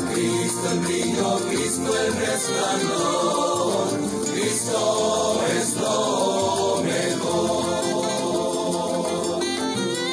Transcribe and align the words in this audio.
Cristo 0.00 0.70
el 0.72 0.78
brillo, 0.80 1.38
Cristo 1.50 1.92
el 1.98 2.14
resplandor. 2.14 3.88
Cristo 4.32 5.42
es 5.54 5.76
lo 5.76 6.82
mejor. 6.82 8.32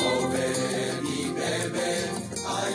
Comer 0.03 1.01
y 1.03 1.29
beber, 1.31 2.11
hay. 2.45 2.73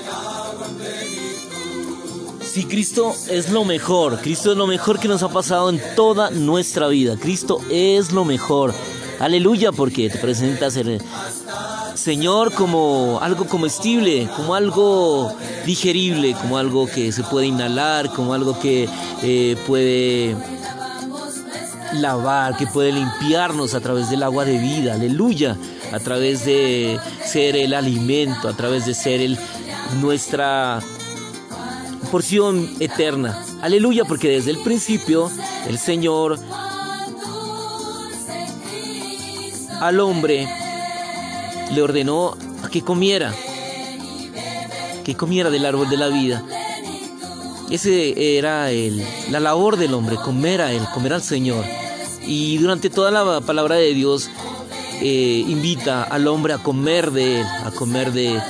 Si 2.42 2.64
Cristo 2.64 3.14
es 3.28 3.50
lo 3.50 3.64
mejor, 3.64 4.20
Cristo 4.20 4.52
es 4.52 4.56
lo 4.56 4.66
mejor 4.66 4.98
que 4.98 5.08
nos 5.08 5.22
ha 5.22 5.28
pasado 5.28 5.68
en 5.68 5.83
toda 5.96 6.30
nuestra 6.30 6.89
vida. 6.89 7.16
Cristo 7.18 7.61
es 7.70 8.12
lo 8.12 8.24
mejor. 8.24 8.72
Aleluya, 9.20 9.72
porque 9.72 10.11
te 10.11 10.18
presentas 10.18 10.77
el 10.77 11.00
Señor 12.05 12.52
como 12.52 13.19
algo 13.22 13.47
comestible, 13.47 14.28
como 14.36 14.55
algo 14.55 15.34
digerible, 15.64 16.34
como 16.34 16.58
algo 16.58 16.86
que 16.86 17.11
se 17.12 17.22
puede 17.22 17.46
inhalar, 17.46 18.11
como 18.11 18.34
algo 18.34 18.61
que 18.61 18.86
eh, 19.22 19.56
puede 19.66 20.36
lavar, 21.94 22.58
que 22.58 22.66
puede 22.66 22.92
limpiarnos 22.92 23.72
a 23.72 23.80
través 23.80 24.11
del 24.11 24.22
agua 24.22 24.44
de 24.44 24.58
vida, 24.58 24.92
aleluya, 24.92 25.56
a 25.95 25.98
través 25.98 26.45
de 26.45 27.01
ser 27.24 27.56
el 27.56 27.73
alimento, 27.73 28.48
a 28.48 28.52
través 28.52 28.84
de 28.84 28.92
ser 28.92 29.23
el, 29.23 29.39
nuestra 30.02 30.80
porción 32.11 32.68
eterna. 32.80 33.42
Aleluya, 33.62 34.05
porque 34.05 34.28
desde 34.28 34.51
el 34.51 34.58
principio 34.58 35.30
el 35.67 35.78
Señor 35.78 36.39
al 39.80 40.01
hombre 40.01 40.46
le 41.73 41.83
ordenó 41.83 42.36
a 42.63 42.69
que 42.69 42.83
comiera, 42.83 43.35
que 45.05 45.14
comiera 45.14 45.51
del 45.51 45.67
árbol 45.67 45.89
de 45.89 45.97
la 45.97 46.08
vida. 46.08 46.45
Ese 47.70 48.36
era 48.39 48.70
el, 48.70 49.02
la 49.30 49.41
labor 49.41 49.77
del 49.77 49.95
hombre, 49.95 50.17
comer 50.17 50.61
a 50.61 50.73
Él, 50.73 50.83
comer 50.92 51.14
al 51.14 51.23
Señor. 51.23 51.64
Y 52.27 52.58
durante 52.58 52.91
toda 52.91 53.11
la 53.11 53.41
palabra 53.41 53.77
de 53.77 53.95
Dios 53.95 54.30
eh, 55.01 55.45
invita 55.47 56.05
al 56.05 56.27
hombre 56.29 56.52
a 56.55 56.58
comer 56.58 57.11
de 57.11 57.41
Él, 57.41 57.47
a 57.64 57.70
comer 57.70 58.13
de, 58.13 58.41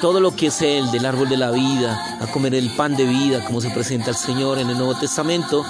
todo 0.00 0.20
lo 0.20 0.34
que 0.34 0.46
es 0.46 0.62
Él, 0.62 0.90
del 0.90 1.06
árbol 1.06 1.28
de 1.28 1.36
la 1.36 1.50
vida, 1.50 2.18
a 2.20 2.26
comer 2.26 2.54
el 2.54 2.70
pan 2.70 2.96
de 2.96 3.04
vida, 3.04 3.44
como 3.44 3.60
se 3.60 3.70
presenta 3.70 4.10
el 4.10 4.16
Señor 4.16 4.58
en 4.58 4.70
el 4.70 4.76
Nuevo 4.76 4.94
Testamento. 4.94 5.64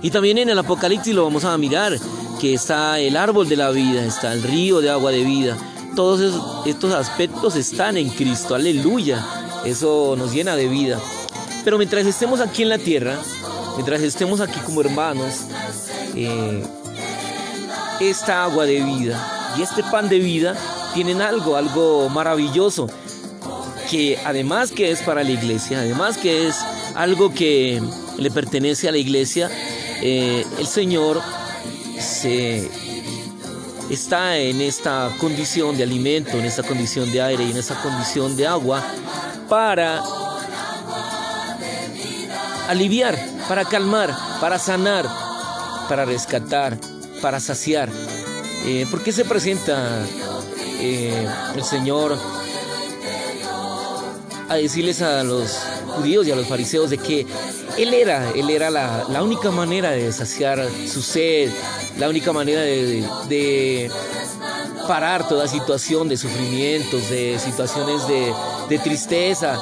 Y 0.00 0.10
también 0.10 0.38
en 0.38 0.50
el 0.50 0.58
Apocalipsis 0.58 1.14
lo 1.14 1.24
vamos 1.24 1.44
a 1.44 1.56
mirar, 1.58 1.98
que 2.40 2.54
está 2.54 2.98
el 3.00 3.16
árbol 3.16 3.48
de 3.48 3.56
la 3.56 3.70
vida, 3.70 4.04
está 4.04 4.32
el 4.32 4.42
río 4.42 4.80
de 4.80 4.90
agua 4.90 5.10
de 5.10 5.24
vida. 5.24 5.56
Todos 5.94 6.66
estos 6.66 6.92
aspectos 6.92 7.54
están 7.54 7.96
en 7.96 8.10
Cristo, 8.10 8.54
aleluya. 8.54 9.24
Eso 9.64 10.16
nos 10.16 10.32
llena 10.32 10.56
de 10.56 10.66
vida. 10.66 11.00
Pero 11.64 11.78
mientras 11.78 12.04
estemos 12.04 12.40
aquí 12.40 12.62
en 12.62 12.68
la 12.68 12.78
tierra, 12.78 13.16
mientras 13.76 14.02
estemos 14.02 14.40
aquí 14.40 14.58
como 14.60 14.80
hermanos, 14.80 15.42
eh, 16.16 16.64
esta 18.00 18.44
agua 18.44 18.66
de 18.66 18.80
vida 18.80 19.54
y 19.56 19.62
este 19.62 19.84
pan 19.84 20.08
de 20.08 20.18
vida 20.18 20.56
tienen 20.94 21.22
algo, 21.22 21.56
algo 21.56 22.08
maravilloso, 22.08 22.88
que 23.88 24.18
además 24.24 24.72
que 24.72 24.90
es 24.90 25.00
para 25.00 25.22
la 25.22 25.30
iglesia, 25.30 25.78
además 25.78 26.18
que 26.18 26.48
es 26.48 26.56
algo 26.96 27.32
que 27.32 27.80
le 28.18 28.30
pertenece 28.32 28.88
a 28.88 28.92
la 28.92 28.98
iglesia, 28.98 29.48
eh, 30.02 30.44
el 30.58 30.66
Señor 30.66 31.22
se 32.00 32.68
está 33.90 34.38
en 34.38 34.60
esta 34.60 35.10
condición 35.18 35.76
de 35.76 35.82
alimento, 35.82 36.38
en 36.38 36.44
esta 36.44 36.62
condición 36.62 37.10
de 37.12 37.22
aire 37.22 37.44
y 37.44 37.50
en 37.50 37.56
esta 37.56 37.80
condición 37.82 38.36
de 38.36 38.46
agua 38.46 38.82
para 39.48 40.02
aliviar, 42.68 43.18
para 43.48 43.64
calmar, 43.64 44.14
para 44.40 44.58
sanar, 44.58 45.06
para 45.88 46.04
rescatar, 46.04 46.78
para 47.20 47.40
saciar. 47.40 47.90
Eh, 48.66 48.86
¿Por 48.90 49.02
qué 49.02 49.12
se 49.12 49.24
presenta 49.24 50.06
eh, 50.80 51.28
el 51.54 51.64
Señor 51.64 52.18
a 54.48 54.56
decirles 54.56 55.02
a 55.02 55.24
los 55.24 55.50
judíos 55.96 56.26
y 56.26 56.32
a 56.32 56.36
los 56.36 56.46
fariseos 56.46 56.90
de 56.90 56.98
que 56.98 57.26
Él 57.78 57.94
era, 57.94 58.30
Él 58.32 58.50
era 58.50 58.70
la, 58.70 59.04
la 59.08 59.22
única 59.22 59.50
manera 59.50 59.90
de 59.90 60.12
saciar 60.12 60.68
su 60.86 61.02
sed, 61.02 61.50
la 61.98 62.08
única 62.08 62.32
manera 62.32 62.60
de, 62.60 63.04
de 63.28 63.90
parar 64.86 65.26
toda 65.28 65.48
situación 65.48 66.08
de 66.08 66.16
sufrimientos, 66.16 67.08
de 67.10 67.38
situaciones 67.38 68.06
de, 68.06 68.34
de 68.68 68.78
tristeza, 68.78 69.58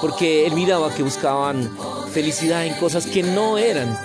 porque 0.00 0.46
Él 0.46 0.54
miraba 0.54 0.92
que 0.92 1.02
buscaban 1.02 1.70
felicidad 2.12 2.66
en 2.66 2.74
cosas 2.74 3.06
que 3.06 3.22
no 3.22 3.58
eran. 3.58 3.98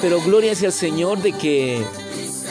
Pero 0.00 0.20
gloria 0.22 0.54
sea 0.54 0.68
al 0.68 0.72
Señor 0.72 1.20
de 1.20 1.32
que 1.32 1.84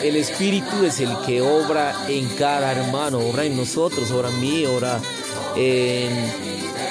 el 0.04 0.16
Espíritu 0.16 0.84
es 0.86 1.00
el 1.00 1.09
que 1.25 1.42
obra 1.42 1.96
en 2.08 2.28
cada 2.36 2.72
hermano, 2.72 3.19
obra 3.19 3.46
en 3.46 3.58
nosotros, 3.58 4.12
obra 4.12 4.30
en 4.30 4.40
mí, 4.42 4.66
obra 4.66 5.00
en 5.56 6.12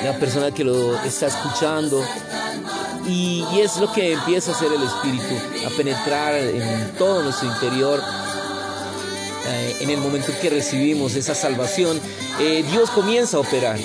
la 0.04 0.18
persona 0.18 0.52
que 0.52 0.64
lo 0.64 0.96
está 1.02 1.26
escuchando. 1.26 2.04
Y, 3.06 3.44
y 3.52 3.60
es 3.60 3.76
lo 3.76 3.92
que 3.92 4.12
empieza 4.12 4.50
a 4.50 4.54
hacer 4.54 4.72
el 4.72 4.82
Espíritu, 4.82 5.66
a 5.66 5.70
penetrar 5.76 6.34
en 6.34 6.92
todo 6.98 7.22
nuestro 7.22 7.48
interior. 7.48 8.02
Eh, 9.48 9.76
en 9.80 9.90
el 9.90 9.98
momento 9.98 10.32
en 10.32 10.38
que 10.38 10.50
recibimos 10.50 11.14
esa 11.14 11.34
salvación, 11.34 12.00
eh, 12.40 12.64
Dios 12.68 12.90
comienza 12.90 13.36
a 13.36 13.40
operar, 13.40 13.78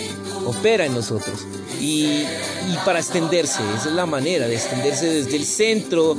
opera 0.48 0.86
en 0.86 0.96
nosotros. 0.96 1.42
Y, 1.80 2.24
y 2.24 2.78
para 2.84 3.00
extenderse, 3.00 3.62
esa 3.78 3.90
es 3.90 3.96
la 3.96 4.08
manera 4.08 4.48
de 4.48 4.56
extenderse 4.56 5.06
desde 5.06 5.36
el 5.36 5.46
centro, 5.46 6.18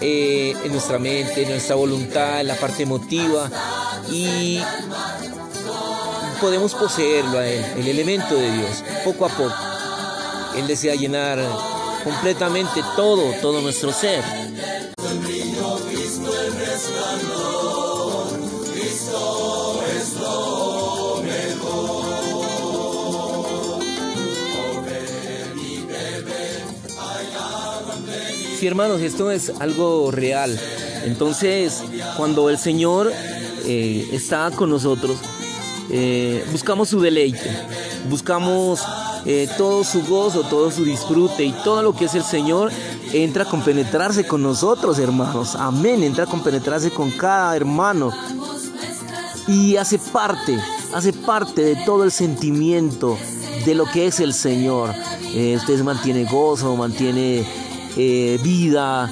eh, 0.00 0.54
en 0.64 0.72
nuestra 0.72 0.98
mente, 0.98 1.42
en 1.42 1.50
nuestra 1.50 1.74
voluntad, 1.74 2.40
en 2.40 2.46
la 2.46 2.54
parte 2.54 2.84
emotiva. 2.84 3.50
Y 4.10 4.58
podemos 6.40 6.74
poseerlo 6.74 7.38
a 7.38 7.46
Él, 7.46 7.64
el 7.76 7.88
elemento 7.88 8.34
de 8.34 8.50
Dios, 8.50 8.84
poco 9.04 9.26
a 9.26 9.28
poco. 9.28 9.54
Él 10.56 10.66
desea 10.66 10.94
llenar 10.94 11.38
completamente 12.04 12.82
todo, 12.96 13.32
todo 13.40 13.60
nuestro 13.60 13.92
ser. 13.92 14.22
Sí, 28.58 28.66
hermanos, 28.66 29.00
esto 29.02 29.30
es 29.30 29.52
algo 29.60 30.10
real. 30.10 30.58
Entonces, 31.04 31.80
cuando 32.16 32.50
el 32.50 32.58
Señor 32.58 33.12
eh, 33.64 34.08
está 34.12 34.50
con 34.50 34.70
nosotros, 34.70 35.16
eh, 35.90 36.44
buscamos 36.52 36.88
su 36.88 37.00
deleite, 37.00 37.50
buscamos 38.08 38.80
eh, 39.24 39.48
todo 39.56 39.84
su 39.84 40.02
gozo, 40.06 40.42
todo 40.42 40.70
su 40.70 40.84
disfrute 40.84 41.44
y 41.44 41.52
todo 41.64 41.82
lo 41.82 41.94
que 41.94 42.06
es 42.06 42.14
el 42.14 42.22
Señor 42.22 42.70
entra 43.12 43.44
a 43.44 43.46
compenetrarse 43.46 44.26
con 44.26 44.42
nosotros, 44.42 44.98
hermanos. 44.98 45.54
Amén, 45.54 46.02
entra 46.02 46.24
a 46.24 46.26
compenetrarse 46.26 46.90
con 46.90 47.10
cada 47.10 47.56
hermano 47.56 48.12
y 49.46 49.76
hace 49.76 49.98
parte, 49.98 50.58
hace 50.94 51.12
parte 51.12 51.62
de 51.62 51.76
todo 51.84 52.04
el 52.04 52.10
sentimiento 52.10 53.18
de 53.64 53.74
lo 53.74 53.86
que 53.86 54.06
es 54.06 54.20
el 54.20 54.34
Señor. 54.34 54.94
Eh, 55.34 55.56
usted 55.56 55.82
mantiene 55.82 56.24
gozo, 56.24 56.76
mantiene 56.76 57.44
eh, 57.96 58.38
vida 58.42 59.10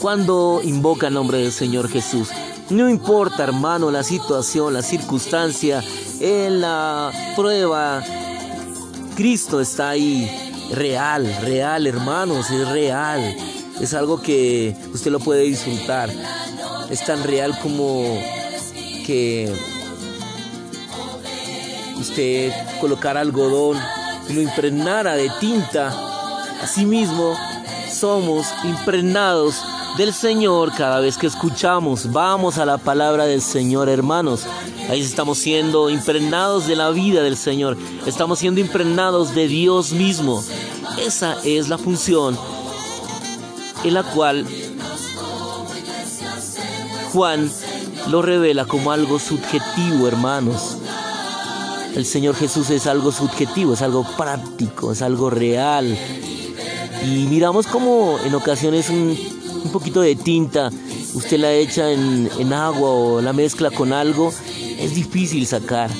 cuando 0.00 0.60
invoca 0.62 1.06
el 1.06 1.14
nombre 1.14 1.38
del 1.38 1.52
Señor 1.52 1.88
Jesús. 1.88 2.28
No 2.70 2.88
importa, 2.88 3.44
hermano, 3.44 3.90
la 3.90 4.02
situación, 4.02 4.72
la 4.72 4.82
circunstancia, 4.82 5.84
en 6.20 6.62
la 6.62 7.12
prueba, 7.36 8.02
Cristo 9.14 9.60
está 9.60 9.90
ahí. 9.90 10.30
Real, 10.72 11.30
real, 11.42 11.86
hermanos, 11.86 12.50
es 12.50 12.66
real. 12.68 13.36
Es 13.80 13.92
algo 13.92 14.22
que 14.22 14.74
usted 14.94 15.10
lo 15.10 15.20
puede 15.20 15.42
disfrutar. 15.42 16.10
Es 16.88 17.04
tan 17.04 17.22
real 17.22 17.58
como 17.60 18.18
que 19.04 19.52
usted 22.00 22.50
colocara 22.80 23.20
algodón 23.20 23.78
y 24.30 24.32
lo 24.32 24.40
impregnara 24.40 25.16
de 25.16 25.30
tinta. 25.38 25.94
Asimismo, 26.62 27.36
somos 27.92 28.46
impregnados 28.64 29.62
del 29.96 30.12
Señor 30.12 30.72
cada 30.76 31.00
vez 31.00 31.16
que 31.16 31.26
escuchamos. 31.26 32.10
Vamos 32.12 32.58
a 32.58 32.66
la 32.66 32.78
palabra 32.78 33.26
del 33.26 33.40
Señor, 33.40 33.88
hermanos. 33.88 34.42
Ahí 34.88 35.00
estamos 35.00 35.38
siendo 35.38 35.88
impregnados 35.88 36.66
de 36.66 36.76
la 36.76 36.90
vida 36.90 37.22
del 37.22 37.36
Señor. 37.36 37.76
Estamos 38.06 38.40
siendo 38.40 38.60
impregnados 38.60 39.34
de 39.34 39.46
Dios 39.46 39.92
mismo. 39.92 40.42
Esa 40.98 41.36
es 41.44 41.68
la 41.68 41.78
función 41.78 42.36
en 43.84 43.94
la 43.94 44.02
cual 44.02 44.46
Juan 47.12 47.50
lo 48.08 48.22
revela 48.22 48.64
como 48.64 48.90
algo 48.90 49.18
subjetivo, 49.18 50.08
hermanos. 50.08 50.78
El 51.94 52.04
Señor 52.04 52.34
Jesús 52.34 52.70
es 52.70 52.88
algo 52.88 53.12
subjetivo, 53.12 53.74
es 53.74 53.82
algo 53.82 54.04
práctico, 54.16 54.90
es 54.90 55.02
algo 55.02 55.30
real. 55.30 55.96
Y 57.04 57.26
miramos 57.26 57.66
como 57.68 58.18
en 58.24 58.34
ocasiones 58.34 58.90
poquito 59.70 60.00
de 60.00 60.16
tinta, 60.16 60.70
usted 61.14 61.38
la 61.38 61.52
echa 61.52 61.90
en, 61.90 62.30
en 62.38 62.52
agua 62.52 62.90
o 62.90 63.20
la 63.20 63.32
mezcla 63.32 63.70
con 63.70 63.92
algo, 63.92 64.32
es 64.78 64.94
difícil 64.94 65.46
sacar. 65.46 65.90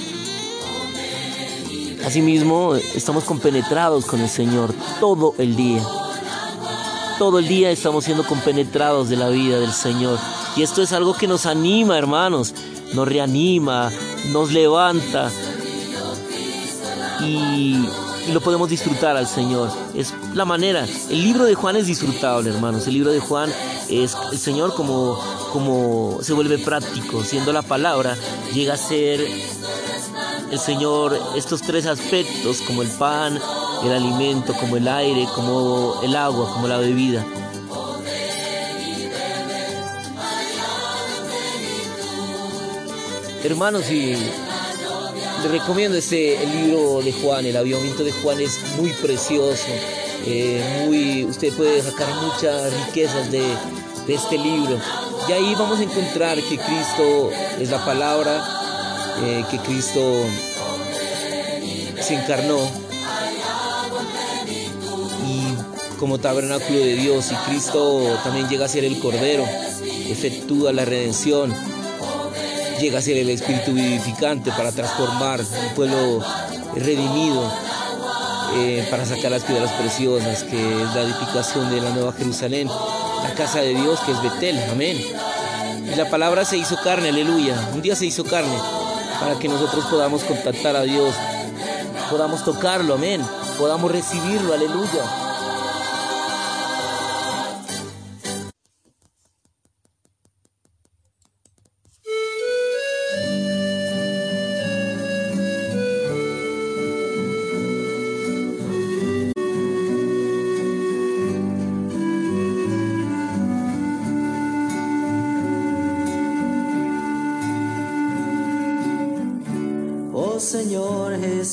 Asimismo, 2.05 2.75
estamos 2.75 3.25
compenetrados 3.25 4.05
con 4.05 4.21
el 4.21 4.29
Señor 4.29 4.75
todo 5.01 5.35
el 5.39 5.57
día. 5.57 5.83
Todo 7.19 7.39
el 7.39 7.49
día 7.49 7.71
estamos 7.71 8.05
siendo 8.05 8.25
compenetrados 8.25 9.09
de 9.09 9.17
la 9.17 9.31
vida 9.31 9.59
del 9.59 9.73
Señor. 9.73 10.19
Y 10.57 10.63
esto 10.63 10.83
es 10.83 10.93
algo 10.93 11.15
que 11.15 11.27
nos 11.27 11.47
anima, 11.47 11.97
hermanos. 11.97 12.55
Nos 12.93 13.09
reanima, 13.09 13.91
nos 14.33 14.53
levanta. 14.53 15.31
Y, 17.21 17.87
lo 18.33 18.41
podemos 18.41 18.69
disfrutar 18.69 19.17
al 19.17 19.27
Señor. 19.27 19.71
Es 19.95 20.15
la 20.35 20.45
manera. 20.45 20.87
El 21.11 21.23
libro 21.23 21.45
de 21.45 21.55
Juan 21.55 21.77
es 21.77 21.87
disfrutable, 21.87 22.51
hermanos. 22.51 22.87
El 22.87 22.95
libro 22.95 23.11
de 23.11 23.21
Juan 23.21 23.53
es 23.89 24.17
el 24.33 24.39
Señor 24.39 24.75
como, 24.75 25.19
como 25.53 26.19
se 26.23 26.33
vuelve 26.33 26.59
práctico, 26.59 27.23
siendo 27.23 27.53
la 27.53 27.63
palabra, 27.63 28.17
llega 28.53 28.75
a 28.75 28.77
ser 28.77 29.21
el 30.51 30.59
Señor 30.59 31.19
estos 31.37 31.63
tres 31.63 31.87
aspectos 31.87 32.61
como 32.61 32.83
el 32.83 32.89
pan, 32.89 33.39
el 33.85 33.93
alimento, 33.93 34.55
como 34.55 34.77
el 34.77 34.89
aire, 34.89 35.27
como 35.35 36.01
el 36.03 36.17
agua, 36.17 36.53
como 36.53 36.69
la 36.69 36.79
bebida. 36.79 37.25
Hermanos, 43.43 43.91
y 43.91 44.17
recomiendo 45.49 45.97
este 45.99 46.43
el 46.43 46.51
libro 46.51 47.01
de 47.03 47.13
Juan, 47.13 47.47
el 47.47 47.57
avivamiento 47.57 48.05
de 48.05 48.13
Juan 48.13 48.41
es 48.41 48.59
muy 48.79 48.91
precioso, 48.91 49.67
eh, 50.27 50.85
muy, 50.87 51.25
usted 51.25 51.53
puede 51.55 51.83
sacar 51.83 52.09
muchas 52.23 52.73
riquezas 52.87 53.31
de, 53.31 53.43
de 54.07 54.15
este 54.15 54.39
libro. 54.39 54.79
Y 55.29 55.33
ahí 55.33 55.55
vamos 55.59 55.81
a 55.81 55.83
encontrar 55.83 56.37
que 56.39 56.59
Cristo 56.59 57.31
es 57.59 57.71
la 57.71 57.85
palabra, 57.85 58.45
eh, 59.23 59.45
que 59.51 59.59
Cristo 59.59 60.25
se 62.01 62.15
encarnó 62.15 62.59
y 65.27 65.99
como 65.99 66.19
tabernáculo 66.19 66.79
de 66.79 66.97
Dios 66.97 67.33
y 67.33 67.35
Cristo 67.49 68.19
también 68.23 68.49
llega 68.49 68.67
a 68.67 68.69
ser 68.69 68.85
el 68.85 68.99
Cordero, 68.99 69.45
efectúa 70.09 70.73
la 70.73 70.85
redención, 70.85 71.55
llega 72.81 72.99
a 72.99 73.03
ser 73.03 73.17
el 73.17 73.31
Espíritu 73.31 73.73
vivificante 73.73 74.51
para 74.53 74.73
transformar 74.73 75.41
un 75.41 75.75
pueblo 75.75 76.25
redimido, 76.75 77.51
eh, 78.57 78.87
para 78.91 79.05
sacar 79.05 79.31
las 79.31 79.45
piedras 79.45 79.71
preciosas, 79.73 80.45
que 80.45 80.57
es 80.57 80.95
la 80.95 81.03
edificación 81.03 81.71
de 81.71 81.81
la 81.81 81.91
Nueva 81.91 82.13
Jerusalén, 82.13 82.69
la 82.69 83.35
casa 83.35 83.61
de 83.61 83.75
Dios 83.75 84.01
que 84.01 84.13
es 84.13 84.23
Betel, 84.23 84.59
amén. 84.71 84.99
Y 85.87 85.95
la 85.97 86.09
palabra 86.09 86.45
se 86.45 86.57
hizo 86.57 86.77
carne, 86.83 87.11
aleluya. 87.11 87.57
Un 87.75 87.83
día 87.83 87.95
se 87.95 88.07
hizo 88.07 88.25
carne 88.25 88.57
para 89.21 89.39
que 89.39 89.49
nosotros 89.49 89.85
podamos 89.87 90.25
contactar 90.25 90.77
a 90.77 90.83
Dios, 90.83 91.15
podamos 92.11 92.45
tocarlo, 92.45 92.95
amén, 92.95 93.23
podamos 93.59 93.91
recibirlo, 93.91 94.53
aleluya. 94.53 95.24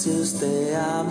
Jesús 0.03 0.33
te 0.39 0.75
amo 0.75 1.10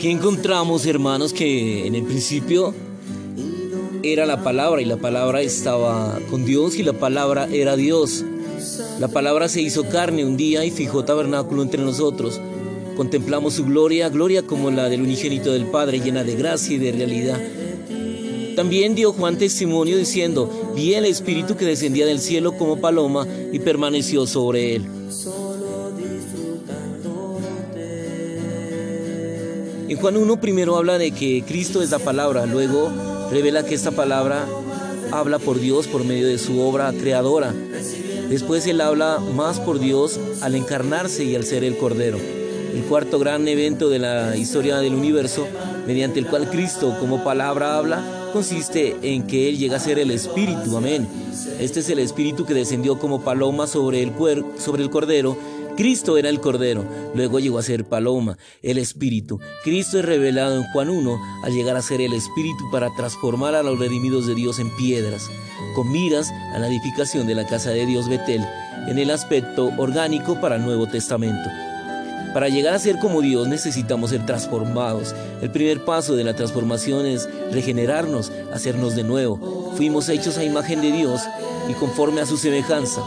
aquí 0.00 0.08
encontramos, 0.08 0.86
hermanos, 0.86 1.34
que 1.34 1.86
en 1.86 1.94
el 1.94 2.04
principio 2.04 2.72
era 4.02 4.24
la 4.24 4.42
palabra 4.42 4.80
y 4.80 4.86
la 4.86 4.96
palabra 4.96 5.42
estaba 5.42 6.18
con 6.30 6.46
Dios 6.46 6.76
y 6.76 6.82
la 6.82 6.94
palabra 6.94 7.46
era 7.52 7.76
Dios. 7.76 8.24
La 8.98 9.08
palabra 9.08 9.50
se 9.50 9.60
hizo 9.60 9.90
carne 9.90 10.24
un 10.24 10.38
día 10.38 10.64
y 10.64 10.70
fijó 10.70 11.04
tabernáculo 11.04 11.60
entre 11.60 11.82
nosotros. 11.82 12.40
Contemplamos 12.96 13.52
su 13.52 13.66
gloria, 13.66 14.08
gloria 14.08 14.40
como 14.40 14.70
la 14.70 14.88
del 14.88 15.02
unigénito 15.02 15.52
del 15.52 15.66
Padre, 15.66 16.00
llena 16.00 16.24
de 16.24 16.34
gracia 16.34 16.76
y 16.76 16.78
de 16.78 16.92
realidad. 16.92 17.38
También 18.56 18.94
dio 18.94 19.12
Juan 19.12 19.36
testimonio 19.36 19.98
diciendo, 19.98 20.72
vi 20.74 20.94
el 20.94 21.04
Espíritu 21.04 21.58
que 21.58 21.66
descendía 21.66 22.06
del 22.06 22.20
cielo 22.20 22.56
como 22.56 22.80
paloma 22.80 23.26
y 23.52 23.58
permaneció 23.58 24.26
sobre 24.26 24.76
él. 24.76 24.86
En 29.90 29.96
Juan 29.96 30.16
1 30.16 30.40
primero 30.40 30.76
habla 30.76 30.98
de 30.98 31.10
que 31.10 31.42
Cristo 31.42 31.82
es 31.82 31.90
la 31.90 31.98
palabra, 31.98 32.46
luego 32.46 32.92
revela 33.32 33.64
que 33.64 33.74
esta 33.74 33.90
palabra 33.90 34.46
habla 35.10 35.40
por 35.40 35.58
Dios 35.58 35.88
por 35.88 36.04
medio 36.04 36.28
de 36.28 36.38
su 36.38 36.60
obra 36.60 36.92
creadora. 36.92 37.52
Después 38.28 38.68
él 38.68 38.82
habla 38.82 39.18
más 39.34 39.58
por 39.58 39.80
Dios 39.80 40.20
al 40.42 40.54
encarnarse 40.54 41.24
y 41.24 41.34
al 41.34 41.42
ser 41.42 41.64
el 41.64 41.76
Cordero. 41.76 42.18
El 42.72 42.84
cuarto 42.84 43.18
gran 43.18 43.48
evento 43.48 43.90
de 43.90 43.98
la 43.98 44.36
historia 44.36 44.76
del 44.76 44.94
universo, 44.94 45.48
mediante 45.88 46.20
el 46.20 46.28
cual 46.28 46.48
Cristo 46.48 46.96
como 47.00 47.24
palabra 47.24 47.76
habla, 47.76 48.28
consiste 48.32 48.96
en 49.02 49.26
que 49.26 49.48
Él 49.48 49.58
llega 49.58 49.78
a 49.78 49.80
ser 49.80 49.98
el 49.98 50.12
Espíritu, 50.12 50.76
amén. 50.76 51.08
Este 51.58 51.80
es 51.80 51.90
el 51.90 51.98
Espíritu 51.98 52.46
que 52.46 52.54
descendió 52.54 52.96
como 53.00 53.22
paloma 53.22 53.66
sobre 53.66 54.04
el, 54.04 54.12
sobre 54.56 54.84
el 54.84 54.90
Cordero. 54.90 55.36
Cristo 55.80 56.18
era 56.18 56.28
el 56.28 56.42
Cordero, 56.42 56.84
luego 57.14 57.38
llegó 57.38 57.58
a 57.58 57.62
ser 57.62 57.86
paloma, 57.86 58.36
el 58.62 58.76
Espíritu. 58.76 59.40
Cristo 59.64 59.98
es 59.98 60.04
revelado 60.04 60.58
en 60.58 60.64
Juan 60.64 60.90
1 60.90 61.18
al 61.42 61.54
llegar 61.54 61.74
a 61.74 61.80
ser 61.80 62.02
el 62.02 62.12
Espíritu 62.12 62.70
para 62.70 62.94
transformar 62.96 63.54
a 63.54 63.62
los 63.62 63.78
redimidos 63.78 64.26
de 64.26 64.34
Dios 64.34 64.58
en 64.58 64.76
piedras, 64.76 65.30
con 65.74 65.90
miras 65.90 66.30
a 66.54 66.58
la 66.58 66.68
edificación 66.68 67.26
de 67.26 67.34
la 67.34 67.46
casa 67.46 67.70
de 67.70 67.86
Dios 67.86 68.10
Betel, 68.10 68.44
en 68.88 68.98
el 68.98 69.10
aspecto 69.10 69.72
orgánico 69.78 70.38
para 70.38 70.56
el 70.56 70.66
Nuevo 70.66 70.86
Testamento. 70.86 71.48
Para 72.34 72.50
llegar 72.50 72.74
a 72.74 72.78
ser 72.78 72.98
como 72.98 73.22
Dios 73.22 73.48
necesitamos 73.48 74.10
ser 74.10 74.26
transformados. 74.26 75.14
El 75.40 75.50
primer 75.50 75.86
paso 75.86 76.14
de 76.14 76.24
la 76.24 76.36
transformación 76.36 77.06
es 77.06 77.26
regenerarnos, 77.52 78.30
hacernos 78.52 78.96
de 78.96 79.04
nuevo. 79.04 79.72
Fuimos 79.78 80.10
hechos 80.10 80.36
a 80.36 80.44
imagen 80.44 80.82
de 80.82 80.92
Dios 80.92 81.22
y 81.70 81.72
conforme 81.72 82.20
a 82.20 82.26
su 82.26 82.36
semejanza. 82.36 83.00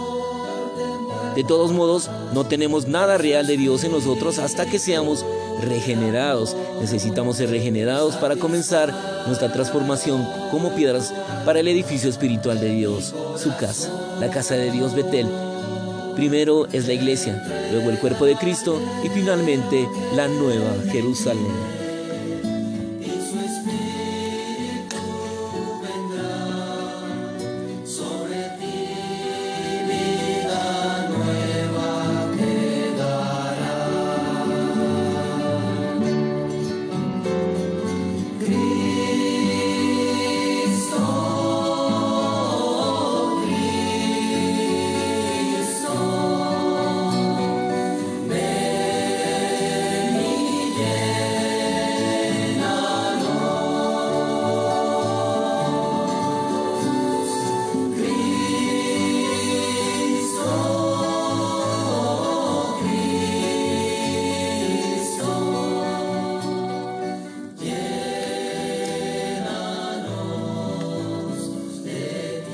De 1.36 1.44
todos 1.44 1.72
modos, 1.72 2.10
no 2.34 2.46
tenemos 2.46 2.88
nada 2.88 3.18
real 3.18 3.48
de 3.48 3.58
Dios 3.58 3.84
en 3.84 3.92
nosotros 3.92 4.38
hasta 4.38 4.66
que 4.66 4.78
seamos 4.78 5.26
regenerados. 5.62 6.56
Necesitamos 6.80 7.38
ser 7.38 7.50
regenerados 7.50 8.16
para 8.16 8.36
comenzar 8.36 8.94
nuestra 9.26 9.52
transformación 9.52 10.28
como 10.52 10.76
piedras 10.76 11.14
para 11.46 11.60
el 11.60 11.68
edificio 11.68 12.10
espiritual 12.10 12.60
de 12.60 12.70
Dios, 12.70 13.16
su 13.38 13.56
casa, 13.56 13.90
la 14.20 14.30
casa 14.30 14.56
de 14.56 14.72
Dios 14.72 14.94
Betel. 14.94 15.28
Primero 16.16 16.68
es 16.72 16.86
la 16.86 16.94
iglesia, 16.94 17.44
luego 17.72 17.90
el 17.90 17.98
cuerpo 17.98 18.26
de 18.26 18.36
Cristo 18.36 18.80
y 19.04 19.10
finalmente 19.10 19.88
la 20.16 20.28
nueva 20.28 20.72
Jerusalén. 20.92 21.73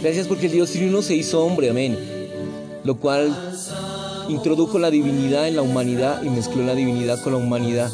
Gracias 0.02 0.28
porque 0.28 0.46
el 0.46 0.54
Dios 0.54 0.72
Trino 0.72 1.02
se 1.02 1.16
hizo 1.16 1.44
hombre, 1.44 1.70
amén. 1.70 1.98
Lo 2.86 2.96
cual 2.96 3.36
introdujo 4.30 4.80
la 4.80 4.90
divinidad 4.90 5.48
en 5.48 5.58
la 5.58 5.62
humanidad 5.62 6.24
y 6.24 6.30
mezcló 6.30 6.64
la 6.64 6.74
divinidad 6.74 7.22
con 7.22 7.34
la 7.34 7.40
humanidad 7.40 7.92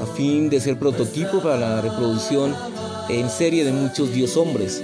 a 0.00 0.06
fin 0.06 0.50
de 0.50 0.60
ser 0.60 0.76
prototipo 0.76 1.40
para 1.40 1.56
la 1.56 1.80
reproducción 1.80 2.52
en 3.08 3.30
serie 3.30 3.64
de 3.64 3.72
muchos 3.72 4.12
dios 4.12 4.36
hombres. 4.36 4.82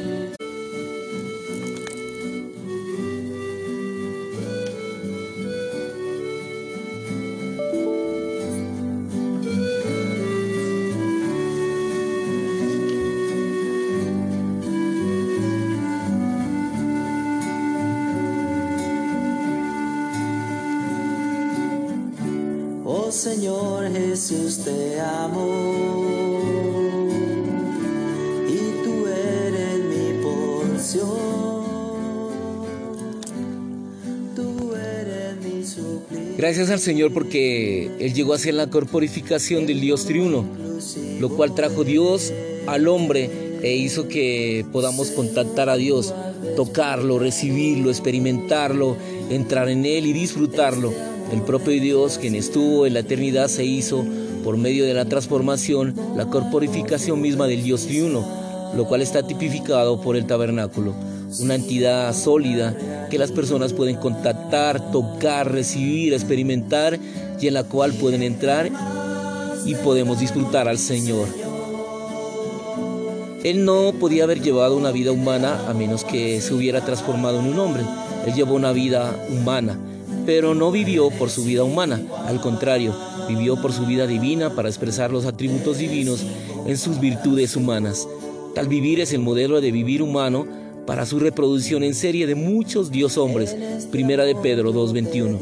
Señor 23.23 23.89
Jesús, 23.93 24.65
te 24.65 24.99
amo. 24.99 25.47
Y 28.49 28.83
tú 28.83 29.07
eres 29.07 29.79
mi 29.85 30.21
porción. 30.25 31.07
Tú 34.35 34.75
eres 34.75 35.37
mi. 35.37 36.37
Gracias 36.37 36.69
al 36.71 36.81
Señor 36.81 37.13
porque 37.13 37.93
Él 38.01 38.13
llegó 38.13 38.35
a 38.35 38.39
ser 38.39 38.55
la 38.55 38.69
corporificación 38.69 39.67
del 39.67 39.81
Dios 39.81 40.05
triuno, 40.05 40.45
lo 41.21 41.29
cual 41.29 41.55
trajo 41.55 41.85
Dios 41.85 42.33
al 42.67 42.89
hombre 42.89 43.31
e 43.63 43.77
hizo 43.77 44.09
que 44.09 44.67
podamos 44.73 45.13
contactar 45.13 45.69
a 45.69 45.77
Dios, 45.77 46.13
tocarlo, 46.57 47.21
recibirlo, 47.21 47.89
experimentarlo, 47.89 48.97
entrar 49.31 49.69
en 49.69 49.87
Él 49.87 50.07
y 50.07 50.13
disfrutarlo. 50.13 51.12
El 51.33 51.41
propio 51.41 51.81
Dios, 51.81 52.19
quien 52.19 52.35
estuvo 52.35 52.85
en 52.85 52.93
la 52.93 53.01
eternidad, 53.01 53.49
se 53.49 53.65
hizo 53.65 54.05
por 54.45 54.59
medio 54.59 54.85
de 54.85 54.93
la 54.93 55.07
transformación, 55.07 55.95
la 56.15 56.27
corporificación 56.27 57.23
misma 57.23 57.47
del 57.47 57.63
Dios 57.63 57.87
triuno, 57.87 58.23
lo 58.77 58.85
cual 58.85 59.01
está 59.01 59.27
tipificado 59.27 59.99
por 60.03 60.15
el 60.17 60.27
tabernáculo, 60.27 60.95
una 61.41 61.55
entidad 61.55 62.15
sólida 62.15 62.77
que 63.11 63.17
las 63.17 63.33
personas 63.33 63.73
pueden 63.73 63.97
contactar, 63.97 64.93
tocar, 64.93 65.51
recibir, 65.51 66.13
experimentar 66.13 67.01
y 67.41 67.47
en 67.47 67.55
la 67.55 67.65
cual 67.65 67.95
pueden 67.95 68.23
entrar 68.23 68.71
y 69.65 69.75
podemos 69.77 70.21
disfrutar 70.21 70.69
al 70.69 70.77
Señor. 70.77 71.27
Él 73.43 73.65
no 73.65 73.95
podía 73.99 74.25
haber 74.25 74.43
llevado 74.43 74.77
una 74.77 74.93
vida 74.93 75.13
humana 75.13 75.67
a 75.67 75.73
menos 75.73 76.05
que 76.05 76.43
se 76.43 76.53
hubiera 76.53 76.85
transformado 76.85 77.41
en 77.41 77.47
un 77.47 77.59
hombre. 77.59 77.85
Él 78.27 78.35
llevó 78.35 78.55
una 78.55 78.73
vida 78.73 79.17
humana 79.31 79.79
pero 80.25 80.55
no 80.55 80.71
vivió 80.71 81.11
por 81.11 81.31
su 81.31 81.45
vida 81.45 81.65
humana, 81.65 82.01
al 82.27 82.41
contrario, 82.41 82.95
vivió 83.29 83.61
por 83.61 83.73
su 83.73 83.87
vida 83.87 84.07
divina 84.07 84.55
para 84.55 84.69
expresar 84.69 85.11
los 85.11 85.27
atributos 85.27 85.79
divinos 85.79 86.25
en 86.67 86.77
sus 86.77 87.01
virtudes 87.01 87.57
humanas. 87.57 88.07
Tal 88.55 88.69
vivir 88.69 89.01
es 89.01 89.13
el 89.13 89.21
modelo 89.21 89.61
de 89.61 89.73
vivir 89.73 90.03
humano 90.03 90.47
para 90.87 91.07
su 91.07 91.19
reproducción 91.19 91.83
en 91.83 91.95
serie 91.95 92.27
de 92.27 92.35
muchos 92.35 92.91
dios 92.91 93.17
hombres. 93.17 93.57
Primera 93.91 94.25
de 94.25 94.35
Pedro 94.35 94.73
2.21. 94.73 95.39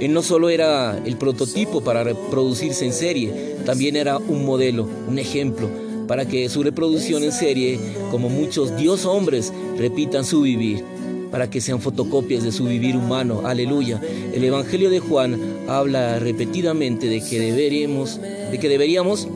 Él 0.00 0.12
no 0.12 0.22
solo 0.22 0.50
era 0.50 0.98
el 1.04 1.16
prototipo 1.16 1.82
para 1.82 2.04
reproducirse 2.04 2.84
en 2.84 2.92
serie, 2.92 3.56
también 3.64 3.96
era 3.96 4.18
un 4.18 4.44
modelo, 4.44 4.86
un 5.08 5.18
ejemplo, 5.18 5.68
para 6.06 6.26
que 6.26 6.48
su 6.48 6.62
reproducción 6.62 7.24
en 7.24 7.32
serie, 7.32 7.80
como 8.10 8.28
muchos 8.28 8.76
dios 8.76 9.06
hombres, 9.06 9.52
repitan 9.78 10.24
su 10.24 10.42
vivir 10.42 10.84
para 11.30 11.50
que 11.50 11.60
sean 11.60 11.80
fotocopias 11.80 12.42
de 12.42 12.52
su 12.52 12.64
vivir 12.64 12.96
humano. 12.96 13.42
Aleluya. 13.44 14.00
El 14.32 14.44
Evangelio 14.44 14.90
de 14.90 15.00
Juan 15.00 15.38
habla 15.68 16.18
repetidamente 16.18 17.08
de 17.08 17.20
que 17.20 17.40
deberíamos, 17.40 18.20
de 18.20 18.58
que 18.58 18.68
deberíamos 18.68 19.28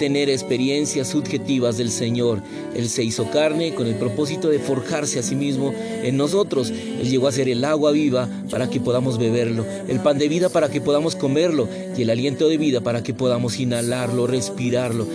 tener 0.00 0.30
experiencias 0.30 1.08
subjetivas 1.08 1.76
del 1.76 1.90
Señor. 1.90 2.42
Él 2.74 2.88
se 2.88 3.04
hizo 3.04 3.30
carne 3.30 3.74
con 3.74 3.86
el 3.86 3.96
propósito 3.96 4.48
de 4.48 4.58
forjarse 4.58 5.18
a 5.18 5.22
sí 5.22 5.36
mismo 5.36 5.74
en 5.76 6.16
nosotros. 6.16 6.70
Él 6.70 7.06
llegó 7.08 7.28
a 7.28 7.32
ser 7.32 7.50
el 7.50 7.62
agua 7.66 7.92
viva 7.92 8.26
para 8.50 8.70
que 8.70 8.80
podamos 8.80 9.18
beberlo, 9.18 9.66
el 9.88 10.00
pan 10.00 10.16
de 10.16 10.28
vida 10.28 10.48
para 10.48 10.70
que 10.70 10.80
podamos 10.80 11.16
comerlo 11.16 11.68
y 11.98 12.00
el 12.00 12.08
aliento 12.08 12.48
de 12.48 12.56
vida 12.56 12.80
para 12.80 13.02
que 13.02 13.12
podamos 13.12 13.60
inhalarlo, 13.60 14.26
respirarlo. 14.26 15.06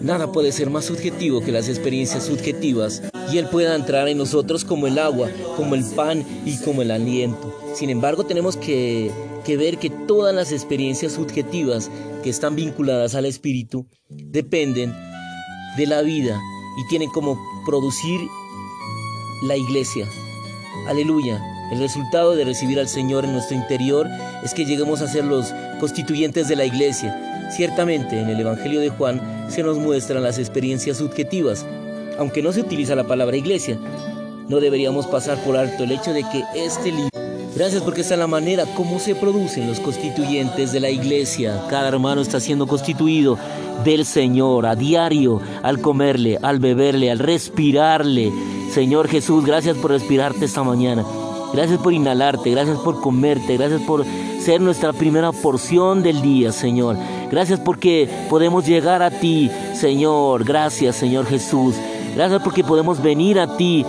Nada 0.00 0.32
puede 0.32 0.52
ser 0.52 0.70
más 0.70 0.86
subjetivo 0.86 1.42
que 1.42 1.52
las 1.52 1.68
experiencias 1.68 2.24
subjetivas 2.24 3.02
y 3.30 3.38
Él 3.38 3.46
pueda 3.46 3.74
entrar 3.74 4.08
en 4.08 4.18
nosotros 4.18 4.64
como 4.64 4.86
el 4.86 4.98
agua, 4.98 5.28
como 5.56 5.74
el 5.74 5.84
pan 5.84 6.24
y 6.44 6.58
como 6.58 6.82
el 6.82 6.90
aliento. 6.90 7.54
Sin 7.74 7.90
embargo, 7.90 8.24
tenemos 8.24 8.56
que, 8.56 9.10
que 9.44 9.56
ver 9.56 9.78
que 9.78 9.90
todas 9.90 10.34
las 10.34 10.52
experiencias 10.52 11.12
subjetivas 11.12 11.90
que 12.22 12.30
están 12.30 12.56
vinculadas 12.56 13.14
al 13.14 13.26
espíritu 13.26 13.86
dependen 14.08 14.94
de 15.76 15.86
la 15.86 16.02
vida 16.02 16.40
y 16.78 16.88
tienen 16.88 17.10
como 17.10 17.38
producir 17.64 18.20
la 19.42 19.56
iglesia. 19.56 20.06
Aleluya. 20.86 21.40
El 21.70 21.78
resultado 21.78 22.34
de 22.34 22.44
recibir 22.44 22.80
al 22.80 22.88
Señor 22.88 23.24
en 23.24 23.32
nuestro 23.32 23.56
interior 23.56 24.08
es 24.42 24.54
que 24.54 24.64
lleguemos 24.64 25.02
a 25.02 25.06
ser 25.06 25.24
los 25.24 25.54
constituyentes 25.78 26.48
de 26.48 26.56
la 26.56 26.64
iglesia. 26.64 27.48
Ciertamente 27.56 28.20
en 28.20 28.28
el 28.28 28.40
Evangelio 28.40 28.80
de 28.80 28.90
Juan 28.90 29.46
se 29.48 29.62
nos 29.62 29.78
muestran 29.78 30.22
las 30.22 30.38
experiencias 30.38 30.96
subjetivas, 30.96 31.64
aunque 32.18 32.42
no 32.42 32.52
se 32.52 32.60
utiliza 32.60 32.94
la 32.94 33.04
palabra 33.04 33.36
iglesia. 33.36 33.78
No 34.48 34.60
deberíamos 34.60 35.06
pasar 35.06 35.38
por 35.44 35.56
alto 35.56 35.84
el 35.84 35.92
hecho 35.92 36.12
de 36.12 36.22
que 36.24 36.42
este 36.54 36.90
libro 36.90 37.10
Gracias 37.54 37.82
porque 37.82 38.02
es 38.02 38.10
la 38.10 38.26
manera 38.26 38.64
como 38.74 38.98
se 38.98 39.14
producen 39.14 39.66
los 39.66 39.80
constituyentes 39.80 40.72
de 40.72 40.80
la 40.80 40.88
iglesia. 40.88 41.60
Cada 41.68 41.88
hermano 41.88 42.20
está 42.20 42.40
siendo 42.40 42.66
constituido 42.66 43.36
del 43.84 44.06
Señor 44.06 44.66
a 44.66 44.76
diario, 44.76 45.40
al 45.62 45.80
comerle, 45.80 46.38
al 46.40 46.60
beberle, 46.60 47.10
al 47.10 47.18
respirarle. 47.18 48.32
Señor 48.72 49.08
Jesús, 49.08 49.44
gracias 49.44 49.76
por 49.76 49.90
respirarte 49.90 50.44
esta 50.44 50.62
mañana. 50.62 51.04
Gracias 51.52 51.80
por 51.80 51.92
inhalarte, 51.92 52.50
gracias 52.50 52.78
por 52.78 53.00
comerte, 53.00 53.56
gracias 53.56 53.82
por 53.82 54.06
ser 54.40 54.60
nuestra 54.60 54.92
primera 54.92 55.32
porción 55.32 56.02
del 56.02 56.22
día, 56.22 56.52
Señor. 56.52 56.96
Gracias 57.30 57.58
porque 57.58 58.08
podemos 58.30 58.64
llegar 58.64 59.02
a 59.02 59.10
ti, 59.10 59.50
Señor. 59.74 60.44
Gracias, 60.44 60.96
Señor 60.96 61.26
Jesús. 61.26 61.74
Gracias 62.20 62.42
porque 62.42 62.62
podemos 62.62 63.02
venir 63.02 63.40
a 63.40 63.56
ti 63.56 63.82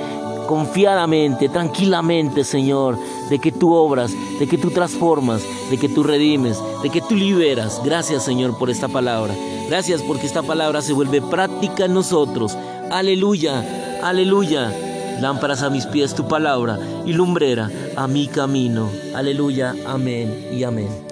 confiadamente, 0.47 1.49
tranquilamente, 1.49 2.45
Señor 2.45 2.97
de 3.29 3.39
que 3.39 3.51
tú 3.51 3.73
obras, 3.73 4.13
de 4.39 4.47
que 4.47 4.57
tú 4.57 4.71
transformas, 4.71 5.41
de 5.69 5.77
que 5.77 5.89
tú 5.89 6.01
redimes, 6.01 6.57
de 6.81 6.89
que 6.89 7.01
tú 7.01 7.15
liberas. 7.15 7.81
Gracias 7.83 8.23
Señor 8.23 8.57
por 8.57 8.69
esta 8.69 8.87
palabra. 8.87 9.35
Gracias 9.67 10.01
porque 10.01 10.27
esta 10.27 10.43
palabra 10.43 10.81
se 10.81 10.93
vuelve 10.93 11.21
práctica 11.21 11.83
en 11.83 11.93
nosotros. 11.93 12.57
Aleluya, 12.89 13.99
aleluya. 14.01 14.71
Lámparas 15.19 15.61
a 15.61 15.69
mis 15.69 15.85
pies 15.85 16.15
tu 16.15 16.25
palabra 16.25 16.79
y 17.05 17.11
lumbrera 17.11 17.69
a 17.97 18.07
mi 18.07 18.29
camino. 18.29 18.89
Aleluya, 19.13 19.75
amén 19.85 20.47
y 20.53 20.63
amén. 20.63 21.10